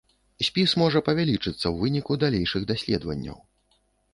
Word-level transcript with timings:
Спіс 0.45 0.71
можа 0.81 1.01
павялічыцца 1.09 1.53
ў 1.55 1.73
выніку 1.83 2.17
далейшых 2.25 2.61
даследаванняў. 2.73 3.37